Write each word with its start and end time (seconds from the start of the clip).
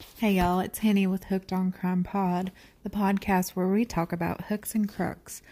Hey 0.00 0.32
y'all, 0.32 0.60
it's 0.60 0.78
Henny 0.78 1.06
with 1.06 1.24
Hooked 1.24 1.52
on 1.52 1.72
Crime 1.72 2.04
Pod, 2.04 2.52
the 2.82 2.90
podcast 2.90 3.50
where 3.50 3.68
we 3.68 3.84
talk 3.84 4.12
about 4.12 4.44
hooks 4.44 4.74
and 4.74 4.88
crooks. 4.88 5.42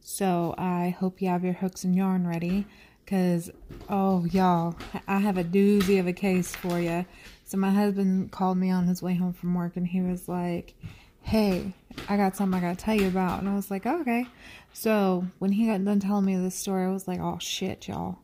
So 0.00 0.54
I 0.56 0.90
hope 0.98 1.20
you 1.20 1.28
have 1.28 1.42
your 1.44 1.54
hooks 1.54 1.82
and 1.82 1.94
yarn 1.94 2.26
ready, 2.26 2.66
cause 3.06 3.50
oh 3.88 4.24
y'all, 4.26 4.76
I 5.08 5.18
have 5.18 5.38
a 5.38 5.44
doozy 5.44 5.98
of 5.98 6.06
a 6.06 6.12
case 6.12 6.54
for 6.54 6.78
you. 6.78 7.04
So 7.44 7.56
my 7.56 7.70
husband 7.70 8.30
called 8.30 8.58
me 8.58 8.70
on 8.70 8.86
his 8.86 9.02
way 9.02 9.14
home 9.14 9.32
from 9.32 9.54
work, 9.54 9.76
and 9.76 9.86
he 9.86 10.00
was 10.00 10.28
like, 10.28 10.74
"Hey, 11.22 11.72
I 12.08 12.16
got 12.16 12.36
something 12.36 12.58
I 12.58 12.60
gotta 12.60 12.76
tell 12.76 12.94
you 12.94 13.08
about," 13.08 13.40
and 13.40 13.48
I 13.48 13.54
was 13.54 13.70
like, 13.70 13.86
"Okay." 13.86 14.26
So 14.72 15.26
when 15.40 15.52
he 15.52 15.66
got 15.66 15.84
done 15.84 15.98
telling 16.00 16.24
me 16.24 16.36
this 16.36 16.54
story, 16.54 16.84
I 16.84 16.90
was 16.90 17.08
like, 17.08 17.20
"Oh 17.20 17.38
shit, 17.40 17.88
y'all, 17.88 18.18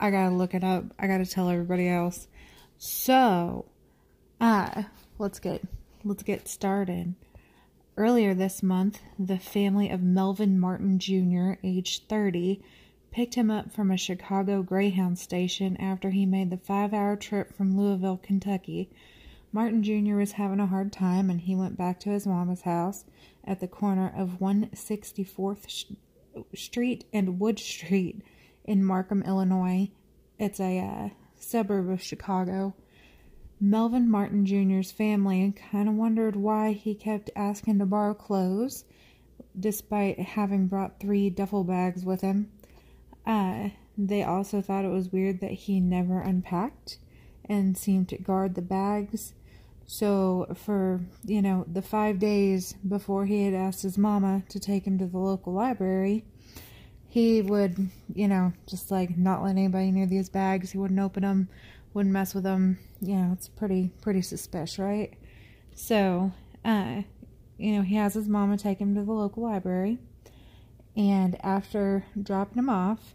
I 0.00 0.10
gotta 0.10 0.34
look 0.34 0.54
it 0.54 0.64
up. 0.64 0.84
I 0.98 1.06
gotta 1.06 1.26
tell 1.26 1.50
everybody 1.50 1.86
else." 1.88 2.28
So, 2.78 3.66
uh, 4.40 4.84
let's 5.18 5.40
get 5.40 5.62
let's 6.04 6.22
get 6.22 6.48
started. 6.48 7.14
Earlier 7.96 8.32
this 8.32 8.62
month, 8.62 9.00
the 9.18 9.38
family 9.38 9.90
of 9.90 10.00
Melvin 10.00 10.60
Martin 10.60 11.00
Jr., 11.00 11.54
age 11.64 12.06
30, 12.06 12.62
picked 13.10 13.34
him 13.34 13.50
up 13.50 13.72
from 13.72 13.90
a 13.90 13.96
Chicago 13.96 14.62
Greyhound 14.62 15.18
station 15.18 15.76
after 15.78 16.10
he 16.10 16.24
made 16.24 16.50
the 16.50 16.56
five 16.56 16.94
hour 16.94 17.16
trip 17.16 17.52
from 17.52 17.76
Louisville, 17.76 18.20
Kentucky. 18.22 18.88
Martin 19.50 19.82
Jr. 19.82 20.16
was 20.16 20.32
having 20.32 20.60
a 20.60 20.66
hard 20.66 20.92
time 20.92 21.30
and 21.30 21.40
he 21.40 21.56
went 21.56 21.76
back 21.76 21.98
to 22.00 22.10
his 22.10 22.26
mama's 22.26 22.62
house 22.62 23.04
at 23.44 23.60
the 23.60 23.66
corner 23.66 24.12
of 24.16 24.38
164th 24.40 25.96
Street 26.54 27.04
and 27.12 27.40
Wood 27.40 27.58
Street 27.58 28.22
in 28.64 28.84
Markham, 28.84 29.22
Illinois. 29.22 29.90
It's 30.38 30.60
a 30.60 30.78
uh, 30.78 31.08
suburb 31.34 31.88
of 31.88 32.02
Chicago. 32.02 32.74
Melvin 33.60 34.08
Martin 34.08 34.46
Jr.'s 34.46 34.92
family 34.92 35.52
kind 35.70 35.88
of 35.88 35.94
wondered 35.94 36.36
why 36.36 36.72
he 36.72 36.94
kept 36.94 37.30
asking 37.34 37.78
to 37.78 37.86
borrow 37.86 38.14
clothes, 38.14 38.84
despite 39.58 40.18
having 40.18 40.68
brought 40.68 41.00
three 41.00 41.28
duffel 41.28 41.64
bags 41.64 42.04
with 42.04 42.20
him. 42.20 42.50
Uh, 43.26 43.70
they 43.96 44.22
also 44.22 44.62
thought 44.62 44.84
it 44.84 44.92
was 44.92 45.12
weird 45.12 45.40
that 45.40 45.50
he 45.50 45.80
never 45.80 46.20
unpacked 46.20 46.98
and 47.44 47.76
seemed 47.76 48.08
to 48.08 48.18
guard 48.18 48.54
the 48.54 48.62
bags. 48.62 49.34
So, 49.86 50.54
for, 50.54 51.00
you 51.24 51.42
know, 51.42 51.64
the 51.66 51.82
five 51.82 52.18
days 52.18 52.74
before 52.86 53.26
he 53.26 53.44
had 53.44 53.54
asked 53.54 53.82
his 53.82 53.98
mama 53.98 54.44
to 54.50 54.60
take 54.60 54.86
him 54.86 54.98
to 54.98 55.06
the 55.06 55.18
local 55.18 55.52
library, 55.52 56.24
he 57.08 57.40
would, 57.40 57.90
you 58.14 58.28
know, 58.28 58.52
just 58.66 58.90
like 58.90 59.16
not 59.16 59.42
let 59.42 59.52
anybody 59.52 59.90
near 59.90 60.06
these 60.06 60.28
bags. 60.28 60.70
He 60.70 60.78
wouldn't 60.78 61.00
open 61.00 61.22
them, 61.22 61.48
wouldn't 61.94 62.12
mess 62.12 62.34
with 62.34 62.44
them. 62.44 62.78
You 63.00 63.16
know, 63.16 63.30
it's 63.32 63.48
pretty, 63.48 63.92
pretty 64.00 64.22
suspicious, 64.22 64.78
right? 64.78 65.14
So, 65.74 66.32
uh, 66.64 67.02
you 67.56 67.72
know, 67.72 67.82
he 67.82 67.96
has 67.96 68.14
his 68.14 68.28
mama 68.28 68.56
take 68.56 68.78
him 68.78 68.94
to 68.94 69.02
the 69.02 69.12
local 69.12 69.42
library. 69.42 69.98
And 70.96 71.36
after 71.44 72.04
dropping 72.20 72.58
him 72.58 72.68
off, 72.68 73.14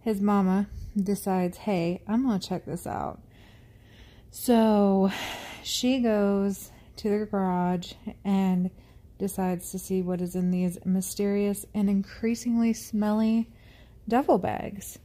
his 0.00 0.20
mama 0.20 0.68
decides, 1.00 1.56
hey, 1.58 2.02
I'm 2.06 2.28
to 2.38 2.46
check 2.46 2.66
this 2.66 2.86
out. 2.86 3.22
So 4.30 5.10
she 5.62 6.00
goes 6.00 6.70
to 6.96 7.18
the 7.20 7.26
garage 7.26 7.92
and 8.24 8.70
decides 9.18 9.70
to 9.70 9.78
see 9.78 10.02
what 10.02 10.20
is 10.20 10.34
in 10.34 10.50
these 10.50 10.78
mysterious 10.84 11.64
and 11.74 11.88
increasingly 11.88 12.72
smelly 12.72 13.48
duffel 14.08 14.38
bags. 14.38 14.98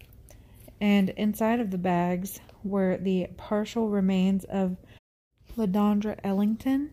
And 0.81 1.09
inside 1.11 1.59
of 1.59 1.71
the 1.71 1.77
bags 1.77 2.39
were 2.63 2.97
the 2.97 3.27
partial 3.37 3.89
remains 3.89 4.43
of 4.45 4.77
LaDondra 5.55 6.19
Ellington, 6.23 6.91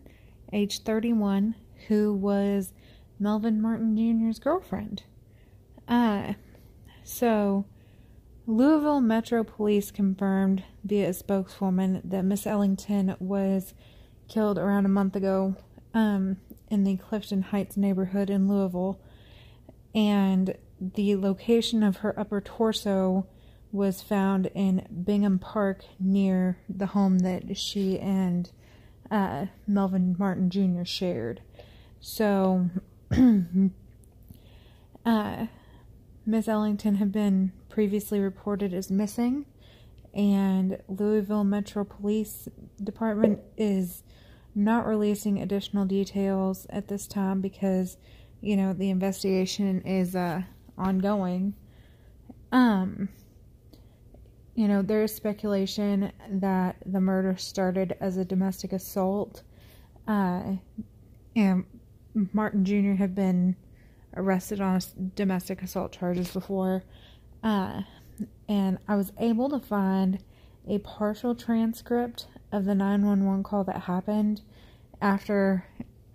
age 0.51 0.79
31, 0.83 1.55
who 1.87 2.13
was 2.13 2.73
Melvin 3.19 3.61
Martin 3.61 3.95
Jr.'s 3.95 4.39
girlfriend. 4.39 5.03
Uh, 5.87 6.33
so, 7.03 7.65
Louisville 8.47 9.01
Metro 9.01 9.43
Police 9.43 9.91
confirmed 9.91 10.63
via 10.83 11.09
a 11.09 11.13
spokeswoman 11.13 12.01
that 12.03 12.25
Miss 12.25 12.45
Ellington 12.45 13.15
was 13.19 13.73
killed 14.27 14.57
around 14.57 14.85
a 14.85 14.89
month 14.89 15.15
ago 15.15 15.55
um, 15.93 16.37
in 16.69 16.83
the 16.83 16.97
Clifton 16.97 17.41
Heights 17.41 17.77
neighborhood 17.77 18.29
in 18.29 18.47
Louisville, 18.47 18.99
and 19.93 20.55
the 20.79 21.15
location 21.15 21.83
of 21.83 21.97
her 21.97 22.19
upper 22.19 22.41
torso 22.41 23.25
was 23.71 24.01
found 24.01 24.49
in 24.53 24.87
Bingham 25.03 25.39
Park 25.39 25.83
near 25.99 26.57
the 26.69 26.87
home 26.87 27.19
that 27.19 27.57
she 27.57 27.99
and 27.99 28.51
uh, 29.11 29.47
Melvin 29.67 30.15
Martin 30.17 30.49
Jr. 30.49 30.83
shared. 30.83 31.41
So, 31.99 32.69
uh, 35.05 35.47
Miss 36.25 36.47
Ellington 36.47 36.95
had 36.95 37.11
been 37.11 37.51
previously 37.69 38.19
reported 38.19 38.73
as 38.73 38.89
missing, 38.89 39.45
and 40.13 40.79
Louisville 40.87 41.43
Metro 41.43 41.83
Police 41.83 42.47
Department 42.83 43.39
is 43.57 44.03
not 44.55 44.87
releasing 44.87 45.41
additional 45.41 45.85
details 45.85 46.65
at 46.69 46.87
this 46.87 47.05
time 47.05 47.41
because, 47.41 47.97
you 48.41 48.55
know, 48.55 48.73
the 48.73 48.89
investigation 48.89 49.81
is 49.81 50.15
uh, 50.15 50.43
ongoing. 50.77 51.53
Um, 52.51 53.09
you 54.55 54.67
know, 54.67 54.81
there 54.81 55.03
is 55.03 55.13
speculation 55.13 56.11
that 56.29 56.77
the 56.85 57.01
murder 57.01 57.35
started 57.37 57.95
as 57.99 58.17
a 58.17 58.25
domestic 58.25 58.73
assault, 58.73 59.43
uh, 60.07 60.53
and 61.35 61.65
Martin 62.33 62.63
Jr. 62.63 62.93
had 62.93 63.13
been 63.13 63.55
arrested 64.15 64.61
on 64.61 64.79
domestic 65.15 65.61
assault 65.61 65.91
charges 65.91 66.31
before. 66.31 66.83
Uh, 67.43 67.81
and 68.47 68.77
I 68.87 68.95
was 68.95 69.11
able 69.19 69.49
to 69.49 69.59
find 69.59 70.23
a 70.67 70.79
partial 70.79 71.35
transcript 71.35 72.27
of 72.51 72.65
the 72.65 72.73
911 72.73 73.43
call 73.43 73.63
that 73.65 73.81
happened 73.81 74.41
after, 75.01 75.65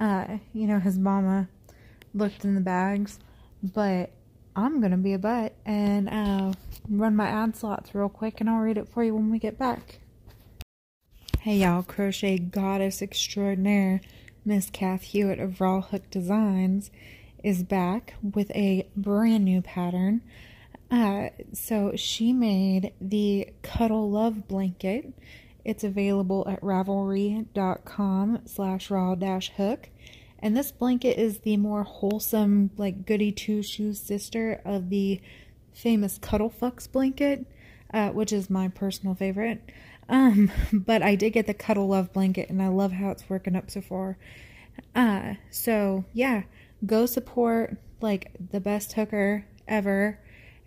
uh, 0.01 0.39
you 0.53 0.67
know, 0.67 0.81
his 0.81 0.99
mama 0.99 1.49
looked 2.15 2.45
in 2.45 2.55
the 2.55 2.61
bags. 2.61 3.19
But 3.63 4.11
I'm 4.55 4.81
going 4.81 4.91
to 4.93 4.97
be 4.97 5.13
a 5.13 5.19
butt 5.19 5.55
and 5.65 6.09
uh, 6.09 6.53
run 6.89 7.17
my 7.17 7.29
ad 7.29 7.57
slots 7.57 7.95
real 7.95 8.09
quick 8.09 8.41
and 8.41 8.51
I'll 8.51 8.61
read 8.61 8.79
it 8.79 8.89
for 8.89 9.05
you 9.05 9.15
when 9.15 9.31
we 9.31 9.39
get 9.39 9.59
back. 9.59 10.01
Hey 11.41 11.57
y'all, 11.57 11.83
crochet 11.83 12.39
goddess 12.39 13.01
extraordinaire, 13.01 14.01
Miss 14.45 14.69
Kath 14.71 15.03
Hewitt 15.03 15.39
of 15.39 15.61
Raw 15.61 15.81
Hook 15.81 16.11
Designs 16.11 16.91
is 17.43 17.63
back 17.63 18.15
with 18.23 18.51
a 18.51 18.87
brand 18.97 19.45
new 19.45 19.63
pattern. 19.63 20.21
Uh, 20.91 21.29
so 21.53 21.93
she 21.95 22.33
made 22.33 22.93
the 23.01 23.49
Cuddle 23.63 24.11
Love 24.11 24.49
blanket. 24.49 25.13
It's 25.65 25.85
available 25.85 26.47
at 26.49 26.61
ravelry.com 26.61 28.41
slash 28.45 28.91
raw 28.91 29.15
dash 29.15 29.53
hook. 29.57 29.89
And 30.43 30.57
this 30.57 30.73
blanket 30.73 31.19
is 31.19 31.41
the 31.41 31.57
more 31.57 31.83
wholesome, 31.83 32.71
like 32.77 33.07
goody 33.07 33.33
two 33.33 33.63
shoes 33.63 34.01
sister 34.01 34.61
of 34.65 34.89
the 34.89 35.21
famous 35.73 36.19
Cuddle 36.19 36.51
Fucks 36.51 36.91
blanket, 36.91 37.47
uh, 37.93 38.11
which 38.11 38.33
is 38.33 38.51
my 38.51 38.69
personal 38.69 39.15
favorite. 39.15 39.63
Um, 40.09 40.51
but 40.73 41.03
I 41.03 41.15
did 41.15 41.31
get 41.31 41.47
the 41.47 41.55
Cuddle 41.55 41.89
Love 41.89 42.13
blanket 42.13 42.49
and 42.49 42.63
I 42.63 42.69
love 42.69 42.93
how 42.93 43.11
it's 43.11 43.29
working 43.29 43.57
up 43.57 43.71
so 43.71 43.81
far. 43.81 44.19
Uh, 44.95 45.35
so 45.51 46.05
yeah, 46.13 46.43
go 46.87 47.07
support 47.07 47.77
like 48.01 48.31
the 48.51 48.61
best 48.61 48.93
hooker 48.95 49.45
ever 49.69 50.19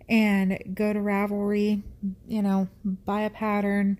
and 0.08 0.58
go 0.74 0.92
to 0.92 0.98
Ravelry, 0.98 1.82
you 2.28 2.42
know, 2.42 2.68
buy 2.84 3.22
a 3.22 3.30
pattern, 3.30 3.98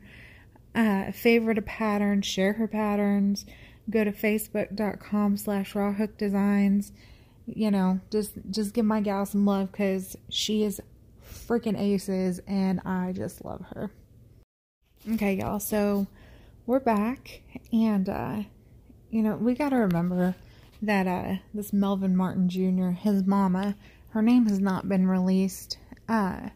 uh, 0.75 1.13
favorite 1.13 1.59
a 1.59 1.63
pattern, 1.63 2.23
share 2.23 2.55
her 2.55 2.69
patterns, 2.69 3.47
go 3.91 4.05
to 4.05 4.13
facebook.com 4.13 5.37
slash 5.37 5.75
rawhookdesigns, 5.75 6.93
you 7.47 7.71
know, 7.71 8.01
just, 8.11 8.33
just 8.51 8.75
give 8.75 8.85
my 8.85 9.01
gal 9.01 9.27
some 9.27 9.45
love 9.45 9.73
because 9.73 10.17
she 10.29 10.63
is 10.63 10.81
freaking 11.25 11.79
aces 11.79 12.41
and 12.47 12.81
I 12.85 13.13
just 13.13 13.45
love 13.45 13.65
her. 13.75 13.91
Okay, 15.13 15.35
y'all, 15.35 15.61
so 15.61 16.07
we're 16.67 16.81
back 16.81 17.43
and, 17.73 18.09
uh, 18.09 18.43
you 19.11 19.23
know, 19.23 19.37
we 19.37 19.55
gotta 19.55 19.77
remember 19.77 20.35
that, 20.81 21.07
uh, 21.07 21.37
this 21.53 21.73
Melvin 21.73 22.17
Martin 22.17 22.49
Jr., 22.49 22.91
his 22.91 23.25
mama, 23.25 23.77
her 24.11 24.23
name 24.23 24.47
has 24.47 24.61
not 24.61 24.89
been 24.89 25.07
released 25.07 25.79
uh, 26.09 26.51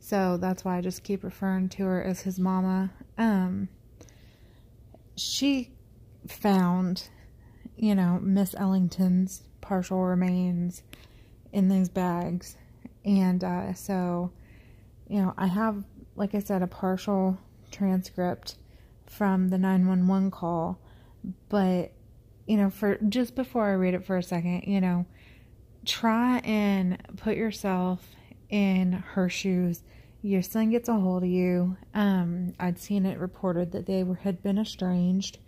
so 0.00 0.36
that's 0.36 0.64
why 0.64 0.78
I 0.78 0.80
just 0.80 1.02
keep 1.02 1.24
referring 1.24 1.68
to 1.70 1.84
her 1.84 2.02
as 2.02 2.22
his 2.22 2.38
mama. 2.38 2.90
Um, 3.16 3.68
she 5.16 5.71
found, 6.28 7.08
you 7.76 7.94
know, 7.94 8.18
Miss 8.22 8.54
Ellington's 8.56 9.42
partial 9.60 10.02
remains 10.02 10.82
in 11.52 11.68
these 11.68 11.88
bags. 11.88 12.56
And 13.04 13.42
uh, 13.42 13.74
so, 13.74 14.32
you 15.08 15.20
know, 15.20 15.34
I 15.36 15.46
have, 15.46 15.84
like 16.16 16.34
I 16.34 16.40
said, 16.40 16.62
a 16.62 16.66
partial 16.66 17.38
transcript 17.70 18.56
from 19.06 19.48
the 19.48 19.58
911 19.58 20.30
call. 20.30 20.78
but 21.48 21.92
you 22.46 22.56
know, 22.56 22.70
for 22.70 22.98
just 23.08 23.34
before 23.34 23.66
I 23.66 23.74
read 23.74 23.94
it 23.94 24.04
for 24.04 24.16
a 24.16 24.22
second, 24.22 24.64
you 24.66 24.80
know, 24.80 25.06
try 25.84 26.38
and 26.38 27.00
put 27.16 27.36
yourself 27.36 28.04
in 28.48 28.92
her 28.92 29.28
shoes. 29.28 29.82
Your 30.22 30.42
son 30.42 30.70
gets 30.70 30.88
a 30.88 30.94
hold 30.94 31.22
of 31.22 31.28
you. 31.28 31.76
Um, 31.94 32.54
I'd 32.58 32.78
seen 32.78 33.06
it 33.06 33.18
reported 33.18 33.72
that 33.72 33.86
they 33.86 34.02
were 34.02 34.16
had 34.16 34.42
been 34.42 34.58
estranged. 34.58 35.38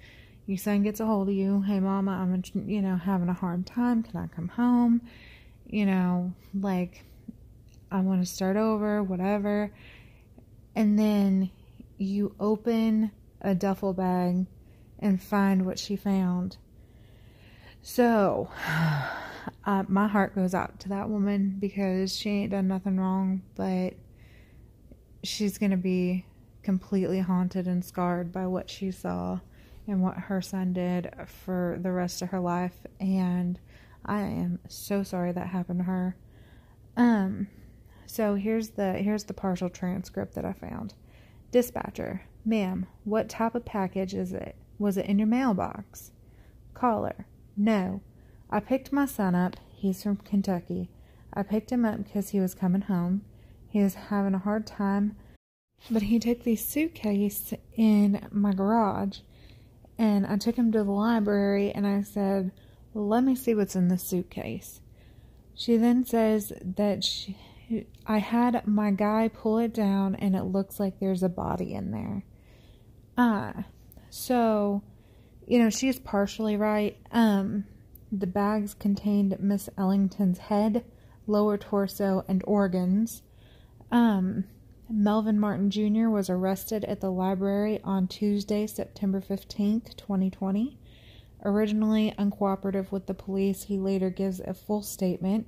Your 0.46 0.58
son 0.58 0.82
gets 0.82 1.00
a 1.00 1.06
hold 1.06 1.29
of 1.29 1.35
you. 1.35 1.62
Hey, 1.62 1.81
mama, 1.81 2.12
I'm 2.12 2.43
you 2.69 2.82
know 2.82 2.96
having 2.96 3.29
a 3.29 3.35
hard 3.35 3.67
time. 3.67 4.02
Can 4.02 4.17
I 4.19 4.26
come 4.26 4.49
home? 4.49 5.00
You 5.67 5.87
know, 5.87 6.35
like 6.58 7.05
I 7.91 8.00
want 8.00 8.20
to 8.20 8.26
start 8.26 8.56
over, 8.56 9.02
whatever. 9.02 9.73
And 10.76 10.99
then 10.99 11.50
you 11.96 12.35
open 12.38 13.12
a 13.41 13.55
duffel 13.55 13.94
bag 13.94 14.46
and 14.99 15.23
find 15.23 15.64
what 15.64 15.79
she 15.79 15.96
found. 15.96 16.58
So, 17.81 18.50
uh, 19.64 19.85
my 19.88 20.08
heart 20.08 20.35
goes 20.35 20.55
out 20.55 20.79
to 20.81 20.88
that 20.90 21.08
woman 21.08 21.56
because 21.58 22.14
she 22.14 22.31
ain't 22.31 22.50
done 22.50 22.69
nothing 22.69 22.99
wrong, 22.99 23.43
but 23.55 23.94
she's 25.23 25.56
going 25.56 25.70
to 25.70 25.76
be 25.79 26.26
completely 26.62 27.20
haunted 27.20 27.67
and 27.67 27.85
scarred 27.85 28.32
by 28.32 28.47
what 28.47 28.69
she 28.69 28.90
saw 28.90 29.40
and 29.87 30.03
what 30.03 30.17
her 30.17 30.41
son 30.41 30.73
did 30.73 31.13
for 31.27 31.79
the 31.81 31.93
rest 31.93 32.23
of 32.23 32.31
her 32.31 32.41
life. 32.41 32.87
And 33.01 33.59
I 34.05 34.23
am 34.23 34.59
so 34.69 35.03
sorry 35.03 35.33
that 35.33 35.49
happened 35.49 35.81
to 35.81 35.85
her. 35.85 36.17
Um, 36.97 37.49
so 38.07 38.35
here's 38.35 38.71
the 38.71 38.95
here's 38.95 39.25
the 39.25 39.35
partial 39.35 39.69
transcript 39.69 40.35
that 40.35 40.45
I 40.45 40.53
found. 40.53 40.95
Dispatcher, 41.51 42.23
ma'am, 42.45 42.87
what 43.05 43.29
type 43.29 43.55
of 43.55 43.65
package 43.65 44.15
is 44.15 44.33
it? 44.33 44.57
Was 44.79 44.97
it 44.97 45.07
in 45.07 45.19
your 45.19 45.29
mailbox? 45.29 46.11
Caller, 46.75 47.27
no. 47.57 48.01
I 48.51 48.61
picked 48.61 48.93
my 48.93 49.07
son 49.07 49.35
up. 49.35 49.57
He's 49.73 50.03
from 50.03 50.17
Kentucky. 50.17 50.91
I 51.33 51.43
picked 51.43 51.73
him 51.73 51.85
up 51.85 52.05
because 52.05 52.31
he 52.31 52.41
was 52.41 52.55
coming 52.55 52.83
home. 52.83 53.23
He 53.69 53.83
was 53.83 53.95
having 53.95 54.35
a 54.35 54.39
hard 54.39 54.67
time, 54.67 55.17
but 55.91 56.03
he 56.03 56.19
took 56.19 56.45
the 56.45 56.57
suitcase 56.57 57.53
in 57.77 58.27
my 58.31 58.53
garage 58.53 59.21
and 59.99 60.26
I 60.26 60.37
took 60.37 60.56
him 60.56 60.73
to 60.73 60.85
the 60.85 60.91
library 60.91 61.73
and 61.73 61.87
I 61.87 62.02
said, 62.02 62.52
Let 62.94 63.25
me 63.25 63.35
see 63.35 63.55
what's 63.55 63.76
in 63.76 63.88
the 63.88 63.99
suitcase. 63.99 64.81
She 65.55 65.76
then 65.76 66.05
says 66.05 66.52
that 66.62 67.05
she, 67.05 67.37
I 68.06 68.19
had 68.19 68.67
my 68.67 68.91
guy 68.91 69.29
pull 69.29 69.58
it 69.58 69.73
down 69.73 70.17
and 70.17 70.35
it 70.35 70.44
looks 70.44 70.81
like 70.81 70.99
there's 70.99 71.23
a 71.23 71.29
body 71.29 71.75
in 71.75 71.93
there. 71.93 72.25
Ah, 73.17 73.52
uh, 73.58 73.62
so, 74.11 74.82
you 75.46 75.58
know, 75.58 75.70
she's 75.70 75.99
partially 75.99 76.56
right. 76.56 76.97
Um, 77.12 77.64
the 78.11 78.26
bags 78.26 78.75
contained 78.75 79.37
Miss 79.40 79.69
Ellington's 79.76 80.38
head, 80.38 80.85
lower 81.26 81.56
torso, 81.56 82.25
and 82.29 82.43
organs. 82.47 83.23
Um, 83.90 84.44
Melvin 84.91 85.41
Martin 85.41 85.71
Jr. 85.71 86.09
was 86.09 86.29
arrested 86.29 86.85
at 86.85 87.01
the 87.01 87.11
library 87.11 87.81
on 87.83 88.07
Tuesday, 88.07 88.67
September 88.67 89.21
15th, 89.21 89.97
2020. 89.97 90.79
Originally 91.45 92.15
uncooperative 92.19 92.93
with 92.93 93.07
the 93.07 93.15
police, 93.15 93.65
he 93.65 93.79
later 93.79 94.11
gives 94.11 94.41
a 94.41 94.53
full 94.53 94.83
statement 94.83 95.47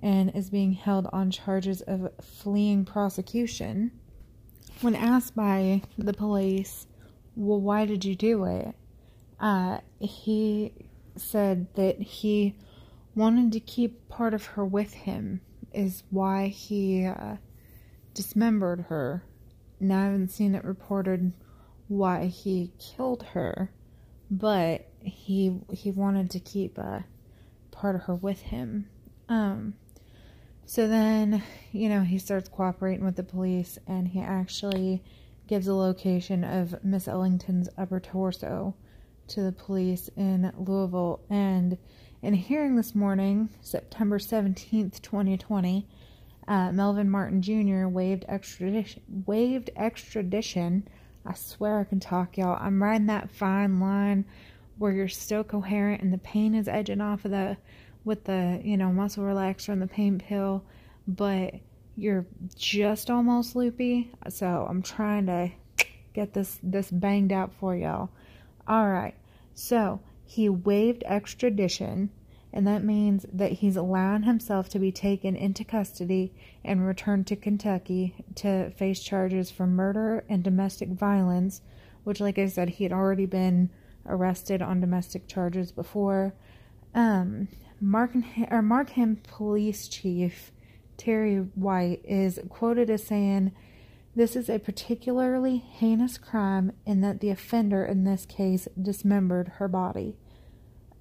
and 0.00 0.34
is 0.34 0.50
being 0.50 0.72
held 0.72 1.08
on 1.12 1.30
charges 1.30 1.80
of 1.82 2.10
fleeing 2.20 2.84
prosecution. 2.84 3.90
When 4.82 4.94
asked 4.94 5.34
by 5.34 5.82
the 5.96 6.12
police, 6.12 6.86
well, 7.36 7.60
why 7.60 7.86
did 7.86 8.04
you 8.04 8.14
do 8.14 8.44
it? 8.44 8.74
Uh, 9.40 9.78
he 9.98 10.72
said 11.16 11.72
that 11.74 12.00
he 12.00 12.54
wanted 13.14 13.52
to 13.52 13.60
keep 13.60 14.08
part 14.08 14.34
of 14.34 14.44
her 14.44 14.64
with 14.64 14.92
him, 14.92 15.40
is 15.72 16.02
why 16.10 16.48
he 16.48 17.06
uh, 17.06 17.36
dismembered 18.14 18.86
her. 18.88 19.24
Now 19.80 20.00
I 20.00 20.04
haven't 20.04 20.30
seen 20.30 20.54
it 20.54 20.64
reported 20.64 21.32
why 21.88 22.26
he 22.26 22.72
killed 22.78 23.22
her, 23.34 23.70
but 24.30 24.88
he 25.00 25.60
he 25.72 25.90
wanted 25.90 26.30
to 26.30 26.40
keep 26.40 26.78
a 26.78 27.04
part 27.70 27.94
of 27.94 28.02
her 28.02 28.14
with 28.14 28.40
him. 28.40 28.88
Um, 29.28 29.74
so 30.66 30.88
then, 30.88 31.42
you 31.72 31.88
know, 31.88 32.00
he 32.00 32.18
starts 32.18 32.48
cooperating 32.48 33.04
with 33.04 33.16
the 33.16 33.22
police 33.22 33.78
and 33.86 34.08
he 34.08 34.20
actually 34.20 35.02
gives 35.46 35.66
a 35.66 35.74
location 35.74 36.42
of 36.42 36.82
Miss 36.82 37.06
Ellington's 37.06 37.68
upper 37.76 38.00
torso 38.00 38.74
to 39.28 39.42
the 39.42 39.52
police 39.52 40.08
in 40.16 40.52
Louisville. 40.56 41.20
And 41.28 41.76
in 42.22 42.32
a 42.32 42.38
hearing 42.38 42.76
this 42.76 42.94
morning, 42.94 43.50
September 43.60 44.18
17th, 44.18 45.02
2020, 45.02 45.86
uh, 46.46 46.72
Melvin 46.72 47.10
Martin 47.10 47.42
Jr. 47.42 47.86
waived 47.86 48.24
extradition. 48.28 49.02
Waived 49.26 49.70
extradition. 49.76 50.86
I 51.26 51.34
swear 51.34 51.80
I 51.80 51.84
can 51.84 52.00
talk, 52.00 52.36
y'all. 52.36 52.58
I'm 52.60 52.82
riding 52.82 53.06
that 53.06 53.30
fine 53.30 53.80
line 53.80 54.24
where 54.76 54.92
you're 54.92 55.08
still 55.08 55.44
coherent 55.44 56.02
and 56.02 56.12
the 56.12 56.18
pain 56.18 56.54
is 56.54 56.68
edging 56.68 57.00
off 57.00 57.24
of 57.24 57.30
the 57.30 57.56
with 58.04 58.24
the, 58.24 58.60
you 58.62 58.76
know, 58.76 58.92
muscle 58.92 59.24
relaxer 59.24 59.70
and 59.70 59.80
the 59.80 59.86
pain 59.86 60.18
pill, 60.18 60.62
but 61.08 61.54
you're 61.96 62.26
just 62.54 63.10
almost 63.10 63.56
loopy. 63.56 64.10
So 64.28 64.66
I'm 64.68 64.82
trying 64.82 65.26
to 65.26 65.50
get 66.12 66.34
this 66.34 66.58
this 66.62 66.90
banged 66.90 67.32
out 67.32 67.52
for 67.54 67.74
y'all. 67.74 68.10
All 68.66 68.88
right. 68.88 69.14
So 69.54 70.00
he 70.24 70.48
waived 70.48 71.04
extradition, 71.04 72.10
and 72.54 72.68
that 72.68 72.84
means 72.84 73.26
that 73.32 73.50
he's 73.54 73.76
allowing 73.76 74.22
himself 74.22 74.68
to 74.68 74.78
be 74.78 74.92
taken 74.92 75.34
into 75.34 75.64
custody 75.64 76.32
and 76.64 76.86
returned 76.86 77.26
to 77.26 77.34
Kentucky 77.34 78.14
to 78.36 78.70
face 78.70 79.02
charges 79.02 79.50
for 79.50 79.66
murder 79.66 80.24
and 80.28 80.44
domestic 80.44 80.90
violence, 80.90 81.62
which, 82.04 82.20
like 82.20 82.38
I 82.38 82.46
said, 82.46 82.70
he 82.70 82.84
had 82.84 82.92
already 82.92 83.26
been 83.26 83.70
arrested 84.06 84.62
on 84.62 84.80
domestic 84.80 85.26
charges 85.26 85.72
before. 85.72 86.32
Um, 86.94 87.48
Mark, 87.80 88.12
or 88.52 88.62
Markham 88.62 89.16
Police 89.16 89.88
Chief 89.88 90.52
Terry 90.96 91.38
White 91.38 92.02
is 92.04 92.38
quoted 92.48 92.88
as 92.88 93.02
saying, 93.02 93.50
This 94.14 94.36
is 94.36 94.48
a 94.48 94.60
particularly 94.60 95.56
heinous 95.56 96.18
crime 96.18 96.70
in 96.86 97.00
that 97.00 97.18
the 97.18 97.30
offender 97.30 97.84
in 97.84 98.04
this 98.04 98.24
case 98.24 98.68
dismembered 98.80 99.54
her 99.56 99.66
body. 99.66 100.14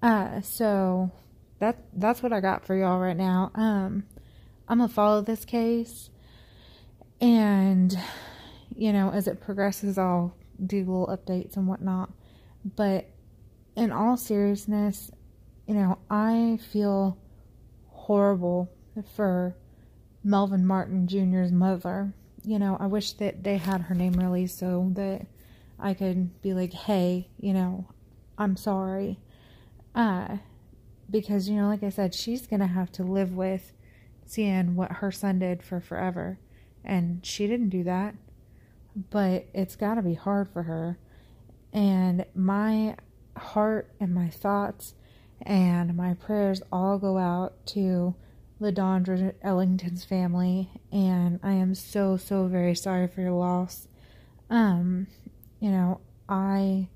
Uh, 0.02 0.42
so 0.42 1.12
that 1.64 1.78
that's 1.94 2.22
what 2.22 2.34
I 2.34 2.42
got 2.42 2.66
for 2.66 2.76
y'all 2.76 3.00
right 3.00 3.16
now. 3.16 3.50
Um, 3.56 4.04
I'm 4.68 4.80
gonna 4.80 4.90
follow 4.90 5.22
this 5.22 5.46
case, 5.46 6.10
and 7.22 7.98
you 8.76 8.92
know, 8.92 9.12
as 9.12 9.28
it 9.28 9.40
progresses, 9.40 9.98
I'll 9.98 10.36
do 10.64 10.80
little 10.80 11.08
updates 11.08 11.56
and 11.56 11.68
whatnot. 11.68 12.12
But 12.76 13.10
in 13.78 13.92
all 13.94 14.18
seriousness, 14.18 15.10
you 15.66 15.74
know, 15.74 16.00
I 16.10 16.60
feel 16.72 17.18
horrible 17.88 18.70
for 19.16 19.56
Melvin 20.22 20.66
Martin 20.66 21.08
Jr.'s 21.08 21.52
mother. 21.54 22.14
You 22.44 22.60
know, 22.60 22.76
I 22.78 22.88
wish 22.88 23.14
that 23.14 23.44
they 23.44 23.56
had 23.56 23.84
her 23.84 23.96
name 23.96 24.14
released 24.14 24.60
so 24.60 24.92
that 24.96 25.28
I 25.80 25.94
could 25.94 26.42
be 26.42 26.54
like, 26.54 26.74
hey, 26.74 27.30
you 27.40 27.54
know, 27.54 27.88
I'm 28.38 28.58
sorry. 28.58 29.20
Uh, 29.96 30.38
because, 31.14 31.48
you 31.48 31.56
know, 31.56 31.68
like 31.68 31.84
I 31.84 31.90
said, 31.90 32.16
she's 32.16 32.48
going 32.48 32.60
to 32.60 32.68
have 32.68 32.92
to 32.94 33.04
live 33.04 33.34
with 33.34 33.72
seeing 34.26 34.76
what 34.76 34.94
her 34.94 35.12
son 35.12 35.40
did 35.40 35.62
for 35.62 35.80
forever. 35.80 36.40
And 36.84 37.26
she 37.26 37.46
didn't 37.46 37.70
do 37.70 37.84
that. 37.84 38.16
But 39.12 39.48
it's 39.54 39.76
got 39.76 39.96
to 39.96 40.02
be 40.02 40.16
hard 40.16 40.50
for 40.50 40.64
her. 40.64 40.98
And 41.72 42.26
my 42.36 42.96
heart 43.38 43.92
and 44.00 44.14
my 44.14 44.30
thoughts 44.30 44.96
and 45.44 45.96
my 45.96 46.16
prayers 46.16 46.64
all 46.72 46.98
go 46.98 47.18
out 47.18 47.66
to 47.68 48.16
LaDondra 48.60 49.34
Ellington's 49.42 50.06
family, 50.06 50.70
and 50.92 51.40
I 51.44 51.52
am 51.54 51.76
so, 51.76 52.18
so 52.18 52.48
very 52.48 52.76
sorry 52.76 53.08
for 53.08 53.22
your 53.22 53.34
loss. 53.34 53.88
Um, 54.50 55.08
you 55.60 55.70
know, 55.70 56.00
I 56.30 56.88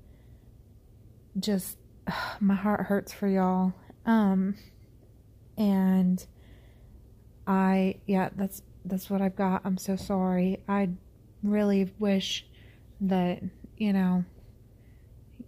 just, 1.38 1.76
my 2.40 2.54
heart 2.54 2.86
hurts 2.86 3.12
for 3.12 3.28
y'all. 3.28 3.74
Um, 4.08 4.56
and 5.58 6.26
I, 7.46 7.96
yeah, 8.06 8.30
that's, 8.34 8.62
that's 8.84 9.10
what 9.10 9.20
I've 9.20 9.36
got. 9.36 9.60
I'm 9.64 9.76
so 9.76 9.96
sorry. 9.96 10.62
I 10.66 10.88
really 11.42 11.92
wish 11.98 12.46
that, 13.02 13.42
you 13.76 13.92
know, 13.92 14.24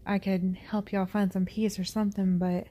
I 0.05 0.19
could 0.19 0.59
help 0.69 0.93
y'all 0.93 1.07
find 1.07 1.33
some 1.33 1.47
peace 1.47 1.79
or 1.79 1.85
something, 1.85 2.37
but 2.37 2.67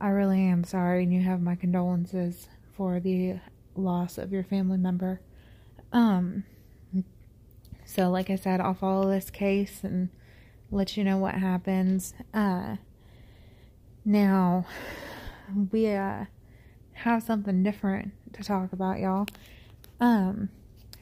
I 0.00 0.08
really 0.08 0.40
am 0.40 0.62
sorry, 0.62 1.02
and 1.02 1.12
you 1.12 1.20
have 1.22 1.40
my 1.40 1.56
condolences 1.56 2.48
for 2.76 3.00
the 3.00 3.40
loss 3.74 4.18
of 4.18 4.32
your 4.32 4.44
family 4.44 4.78
member. 4.78 5.20
Um, 5.92 6.44
so, 7.84 8.08
like 8.08 8.30
I 8.30 8.36
said, 8.36 8.60
I'll 8.60 8.74
follow 8.74 9.10
this 9.10 9.30
case 9.30 9.80
and 9.82 10.10
let 10.70 10.96
you 10.96 11.04
know 11.04 11.18
what 11.18 11.34
happens. 11.34 12.14
Uh, 12.32 12.76
now, 14.04 14.66
we 15.70 15.88
uh, 15.88 16.24
have 16.92 17.22
something 17.22 17.62
different 17.62 18.12
to 18.32 18.42
talk 18.42 18.72
about, 18.72 18.98
y'all. 18.98 19.26
Um, 20.00 20.48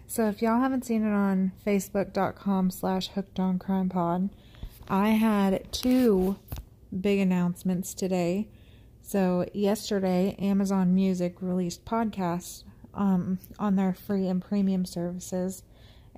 so 0.06 0.28
if 0.28 0.42
y'all 0.42 0.60
haven't 0.60 0.84
seen 0.84 1.06
it 1.06 1.12
on 1.12 1.52
facebook.com 1.64 2.70
slash 2.70 3.08
hooked 3.08 3.38
on 3.38 3.58
crime 3.58 3.88
pod, 3.88 4.30
I 4.88 5.10
had 5.10 5.72
two 5.72 6.36
big 7.00 7.20
announcements 7.20 7.94
today. 7.94 8.48
So 9.02 9.46
yesterday, 9.54 10.36
Amazon 10.38 10.94
Music 10.94 11.36
released 11.40 11.84
podcasts 11.84 12.64
um, 12.94 13.38
on 13.58 13.76
their 13.76 13.94
free 13.94 14.26
and 14.26 14.42
premium 14.42 14.84
services, 14.84 15.62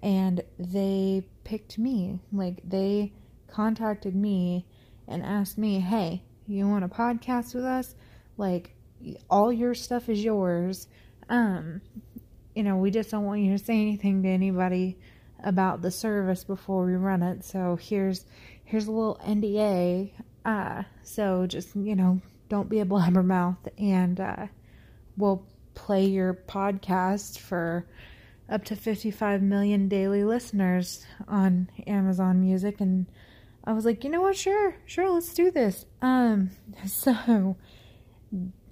and 0.03 0.43
they 0.59 1.27
picked 1.45 1.79
me. 1.79 2.21
Like 2.33 2.61
they 2.65 3.13
contacted 3.47 4.17
me 4.17 4.67
and 5.07 5.23
asked 5.23 5.59
me, 5.59 5.81
"Hey, 5.81 6.23
you 6.47 6.69
want 6.69 6.85
a 6.85 6.89
podcast 6.89 7.55
with 7.55 7.65
us? 7.65 7.95
Like 8.37 8.75
all 9.31 9.53
your 9.53 9.75
stuff 9.75 10.09
is 10.09 10.23
yours. 10.23 10.89
Um, 11.29 11.81
you 12.55 12.63
know, 12.63 12.77
we 12.77 12.91
just 12.91 13.11
don't 13.11 13.25
want 13.25 13.41
you 13.41 13.57
to 13.57 13.65
say 13.65 13.81
anything 13.81 14.23
to 14.23 14.29
anybody 14.29 14.99
about 15.43 15.83
the 15.83 15.91
service 15.91 16.45
before 16.45 16.85
we 16.85 16.95
run 16.95 17.23
it. 17.23 17.45
So 17.45 17.77
here's 17.81 18.25
here's 18.65 18.87
a 18.87 18.93
little 18.93 19.21
NDA. 19.25 20.13
Uh, 20.45 20.83
so 21.03 21.47
just 21.47 21.75
you 21.75 21.97
know, 21.97 22.21
don't 22.49 22.69
be 22.69 22.81
a 22.81 22.85
blabbermouth, 22.85 23.59
and 23.79 24.21
uh, 24.21 24.47
we'll 25.17 25.47
play 25.75 26.05
your 26.05 26.35
podcast 26.35 27.39
for 27.39 27.87
up 28.49 28.65
to 28.65 28.77
55 28.77 29.41
million 29.43 29.89
daily 29.89 30.25
listeners 30.25 31.07
on 31.27 31.71
Amazon 31.87 32.41
Music 32.41 32.81
and 32.81 33.07
I 33.65 33.73
was 33.73 33.85
like, 33.85 34.05
"You 34.05 34.11
know 34.11 34.23
what? 34.23 34.37
Sure. 34.37 34.77
Sure, 34.87 35.09
let's 35.11 35.33
do 35.35 35.51
this." 35.51 35.87
Um 36.01 36.51
so 36.87 37.57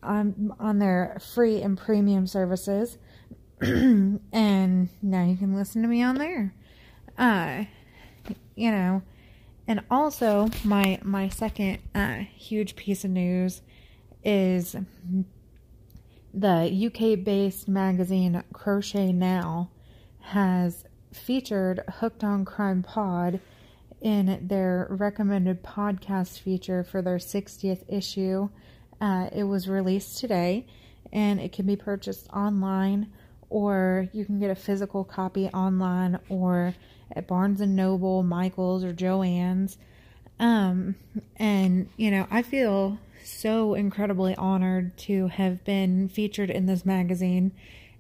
I'm 0.03 0.55
on 0.59 0.79
their 0.79 1.19
free 1.35 1.61
and 1.63 1.77
premium 1.77 2.27
services. 2.27 2.99
and 3.61 4.89
now 5.03 5.25
you 5.25 5.37
can 5.37 5.55
listen 5.55 5.83
to 5.83 5.89
me 5.89 6.03
on 6.03 6.17
there. 6.17 6.55
Uh 7.19 7.65
you 8.55 8.71
know, 8.71 9.03
and 9.67 9.83
also 9.91 10.49
my 10.65 10.99
my 11.03 11.29
second 11.29 11.79
uh 11.95 12.25
huge 12.35 12.77
piece 12.77 13.05
of 13.05 13.11
news 13.11 13.63
is 14.25 14.77
the 16.33 16.91
UK 16.91 17.25
based 17.25 17.69
magazine 17.69 18.43
Crochet 18.53 19.13
Now 19.13 19.71
has 20.21 20.85
featured 21.13 21.83
Hooked 21.89 22.23
on 22.23 22.45
Crime 22.45 22.83
Pod 22.83 23.41
in 24.01 24.47
their 24.47 24.87
recommended 24.91 25.63
podcast 25.63 26.39
feature 26.39 26.83
for 26.83 27.03
their 27.03 27.19
60th 27.19 27.83
issue. 27.89 28.49
Uh, 29.01 29.29
it 29.33 29.45
was 29.45 29.69
released 29.69 30.19
today 30.19 30.67
and 31.13 31.41
it 31.41 31.53
can 31.53 31.67
be 31.67 31.77
purchased 31.77 32.29
online 32.31 33.11
or 33.51 34.09
you 34.13 34.25
can 34.25 34.39
get 34.39 34.51
a 34.51 34.55
physical 34.55 35.05
copy 35.05 35.49
online 35.49 36.19
or 36.29 36.75
at 37.13 37.27
Barnes 37.27 37.61
and 37.61 37.75
Noble, 37.75 38.23
Michaels, 38.23 38.85
or 38.85 38.93
Joann's. 38.93 39.77
Um, 40.39 40.95
and 41.37 41.89
you 41.97 42.11
know, 42.11 42.27
I 42.31 42.43
feel 42.43 42.99
so 43.25 43.75
incredibly 43.75 44.35
honored 44.37 44.97
to 44.97 45.27
have 45.29 45.65
been 45.65 46.09
featured 46.09 46.51
in 46.51 46.67
this 46.67 46.87
magazine 46.87 47.53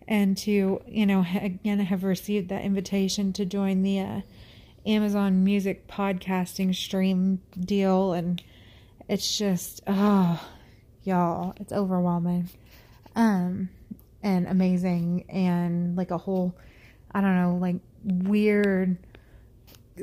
and 0.09 0.37
to, 0.39 0.81
you 0.87 1.07
know, 1.07 1.27
again 1.35 1.81
have 1.81 2.05
received 2.05 2.49
that 2.49 2.63
invitation 2.63 3.33
to 3.35 3.45
join 3.45 3.83
the 3.83 4.01
uh, 4.01 4.21
Amazon 4.87 5.45
Music 5.45 5.87
podcasting 5.87 6.75
stream 6.75 7.41
deal. 7.59 8.13
And 8.13 8.43
it's 9.09 9.39
just, 9.39 9.83
oh, 9.87 10.41
y'all, 11.03 11.55
it's 11.59 11.73
overwhelming 11.73 12.49
um, 13.17 13.69
and 14.23 14.47
amazing 14.47 15.25
and 15.29 15.97
like 15.97 16.11
a 16.11 16.19
whole, 16.19 16.55
I 17.13 17.21
don't 17.21 17.37
know, 17.37 17.57
like 17.57 17.77
weird 18.05 18.99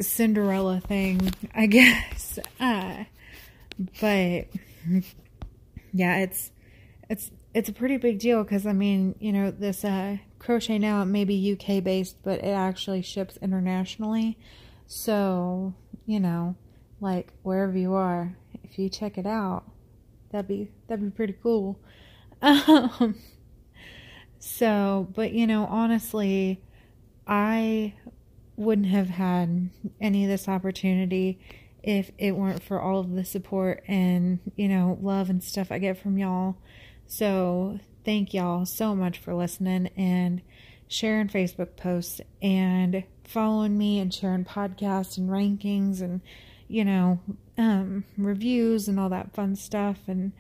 Cinderella 0.01 0.79
thing, 0.79 1.31
I 1.53 1.65
guess. 1.67 2.39
Uh, 2.59 3.05
but 3.99 4.47
yeah, 5.93 6.17
it's 6.17 6.51
it's 7.09 7.31
it's 7.53 7.69
a 7.69 7.73
pretty 7.73 7.97
big 7.97 8.19
deal 8.19 8.43
because 8.43 8.65
I 8.65 8.73
mean, 8.73 9.15
you 9.19 9.31
know, 9.31 9.51
this 9.51 9.83
uh, 9.83 10.17
crochet 10.39 10.77
now 10.77 11.01
it 11.01 11.05
may 11.05 11.25
be 11.25 11.53
UK 11.59 11.83
based, 11.83 12.17
but 12.23 12.39
it 12.43 12.51
actually 12.51 13.01
ships 13.01 13.37
internationally. 13.41 14.37
So 14.87 15.73
you 16.05 16.19
know, 16.19 16.55
like 16.99 17.33
wherever 17.43 17.77
you 17.77 17.93
are, 17.93 18.35
if 18.63 18.79
you 18.79 18.89
check 18.89 19.17
it 19.17 19.27
out, 19.27 19.63
that'd 20.31 20.47
be 20.47 20.69
that'd 20.87 21.03
be 21.03 21.15
pretty 21.15 21.35
cool. 21.41 21.79
Um, 22.39 23.15
so, 24.39 25.07
but 25.15 25.33
you 25.33 25.47
know, 25.47 25.65
honestly, 25.65 26.61
I 27.25 27.95
wouldn't 28.55 28.87
have 28.87 29.09
had 29.09 29.69
any 29.99 30.23
of 30.23 30.29
this 30.29 30.47
opportunity 30.47 31.39
if 31.83 32.11
it 32.17 32.35
weren't 32.35 32.63
for 32.63 32.81
all 32.81 32.99
of 32.99 33.11
the 33.13 33.25
support 33.25 33.83
and, 33.87 34.39
you 34.55 34.67
know, 34.67 34.97
love 35.01 35.29
and 35.29 35.43
stuff 35.43 35.71
I 35.71 35.79
get 35.79 35.97
from 36.01 36.17
y'all. 36.17 36.57
So, 37.05 37.79
thank 38.03 38.33
y'all 38.33 38.65
so 38.65 38.95
much 38.95 39.19
for 39.19 39.33
listening 39.33 39.87
and 39.95 40.41
sharing 40.87 41.27
Facebook 41.27 41.75
posts 41.75 42.21
and 42.41 43.03
following 43.27 43.77
me 43.77 43.99
and 43.99 44.13
sharing 44.13 44.45
podcasts 44.45 45.17
and 45.17 45.29
rankings 45.29 46.01
and, 46.01 46.21
you 46.67 46.83
know, 46.83 47.19
um, 47.57 48.05
reviews 48.17 48.87
and 48.87 48.99
all 48.99 49.09
that 49.09 49.33
fun 49.33 49.55
stuff. 49.55 49.99
And, 50.07 50.31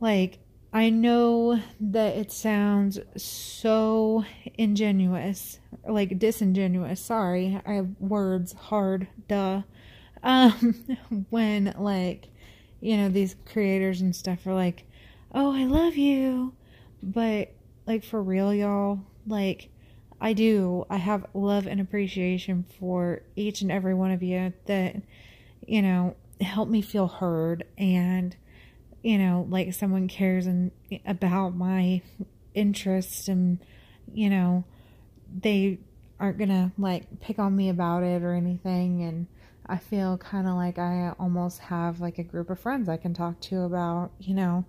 like, 0.00 0.38
I 0.72 0.90
know 0.90 1.60
that 1.80 2.16
it 2.16 2.30
sounds 2.30 2.98
so 3.16 4.24
ingenuous, 4.58 5.60
like 5.88 6.18
disingenuous. 6.18 7.00
Sorry, 7.00 7.60
I 7.64 7.72
have 7.74 7.88
words 7.98 8.52
hard, 8.52 9.08
duh. 9.28 9.62
Um, 10.22 10.84
when 11.30 11.74
like, 11.78 12.28
you 12.80 12.96
know, 12.98 13.08
these 13.08 13.34
creators 13.46 14.02
and 14.02 14.14
stuff 14.14 14.46
are 14.46 14.54
like, 14.54 14.84
"Oh, 15.32 15.52
I 15.54 15.64
love 15.64 15.96
you," 15.96 16.52
but 17.02 17.52
like 17.86 18.04
for 18.04 18.22
real, 18.22 18.52
y'all, 18.52 19.00
like 19.26 19.70
I 20.20 20.32
do. 20.32 20.84
I 20.90 20.96
have 20.96 21.26
love 21.34 21.66
and 21.66 21.80
appreciation 21.80 22.64
for 22.78 23.22
each 23.36 23.60
and 23.62 23.70
every 23.70 23.94
one 23.94 24.10
of 24.10 24.22
you 24.22 24.52
that, 24.66 24.96
you 25.66 25.82
know, 25.82 26.16
help 26.40 26.68
me 26.68 26.82
feel 26.82 27.06
heard 27.06 27.64
and, 27.76 28.36
you 29.02 29.18
know, 29.18 29.46
like 29.48 29.72
someone 29.74 30.08
cares 30.08 30.46
and 30.46 30.70
about 31.06 31.54
my 31.54 32.02
interests 32.54 33.28
and, 33.28 33.58
you 34.12 34.28
know, 34.28 34.64
they 35.40 35.78
aren't 36.18 36.38
gonna 36.38 36.72
like 36.78 37.20
pick 37.20 37.38
on 37.38 37.54
me 37.54 37.68
about 37.68 38.02
it 38.02 38.22
or 38.22 38.34
anything 38.34 39.02
and 39.02 39.26
I 39.66 39.76
feel 39.76 40.16
kind 40.16 40.48
of 40.48 40.54
like 40.54 40.78
I 40.78 41.12
almost 41.18 41.60
have 41.60 42.00
like 42.00 42.18
a 42.18 42.22
group 42.22 42.48
of 42.48 42.58
friends 42.58 42.88
I 42.88 42.96
can 42.96 43.12
talk 43.12 43.38
to 43.42 43.62
about, 43.62 44.12
you 44.18 44.34
know, 44.34 44.64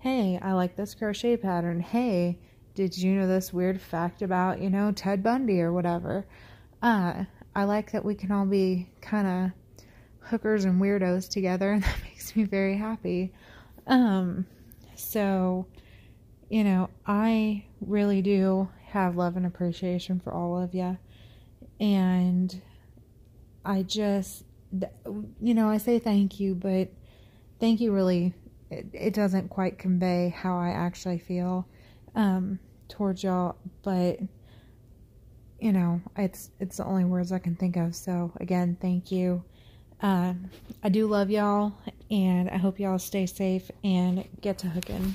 hey, 0.00 0.38
I 0.42 0.52
like 0.52 0.76
this 0.76 0.94
crochet 0.94 1.36
pattern. 1.36 1.80
Hey, 1.80 2.38
did 2.80 2.96
you 2.96 3.12
know 3.12 3.26
this 3.26 3.52
weird 3.52 3.78
fact 3.78 4.22
about, 4.22 4.58
you 4.58 4.70
know, 4.70 4.90
Ted 4.90 5.22
Bundy 5.22 5.60
or 5.60 5.70
whatever? 5.70 6.24
Uh, 6.80 7.24
I 7.54 7.64
like 7.64 7.92
that 7.92 8.02
we 8.02 8.14
can 8.14 8.32
all 8.32 8.46
be 8.46 8.88
kind 9.02 9.26
of 9.28 10.28
hookers 10.30 10.64
and 10.64 10.80
weirdos 10.80 11.28
together, 11.28 11.72
and 11.72 11.82
that 11.84 12.02
makes 12.04 12.34
me 12.34 12.44
very 12.44 12.78
happy. 12.78 13.34
Um, 13.86 14.46
so, 14.94 15.66
you 16.48 16.64
know, 16.64 16.88
I 17.04 17.66
really 17.82 18.22
do 18.22 18.70
have 18.86 19.14
love 19.14 19.36
and 19.36 19.44
appreciation 19.44 20.18
for 20.18 20.32
all 20.32 20.58
of 20.58 20.72
you. 20.72 20.96
And 21.80 22.62
I 23.62 23.82
just, 23.82 24.44
you 25.38 25.52
know, 25.52 25.68
I 25.68 25.76
say 25.76 25.98
thank 25.98 26.40
you, 26.40 26.54
but 26.54 26.88
thank 27.58 27.82
you 27.82 27.92
really, 27.92 28.32
it, 28.70 28.86
it 28.94 29.12
doesn't 29.12 29.50
quite 29.50 29.78
convey 29.78 30.34
how 30.34 30.56
I 30.56 30.70
actually 30.70 31.18
feel 31.18 31.68
um, 32.14 32.58
towards 32.90 33.22
y'all, 33.22 33.56
but 33.82 34.20
you 35.60 35.72
know, 35.72 36.00
it's 36.16 36.50
it's 36.58 36.78
the 36.78 36.84
only 36.84 37.04
words 37.04 37.32
I 37.32 37.38
can 37.38 37.54
think 37.54 37.76
of. 37.76 37.94
So 37.94 38.32
again, 38.40 38.76
thank 38.80 39.12
you. 39.12 39.42
Um, 40.02 40.50
I 40.82 40.88
do 40.88 41.06
love 41.06 41.30
y'all, 41.30 41.74
and 42.10 42.48
I 42.48 42.56
hope 42.56 42.80
y'all 42.80 42.98
stay 42.98 43.26
safe 43.26 43.70
and 43.84 44.26
get 44.40 44.58
to 44.58 44.68
hooking. 44.68 45.14